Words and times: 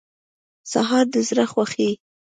سهار 0.71 1.05
د 1.13 1.15
زړه 1.29 1.45
خوښوي. 1.51 1.91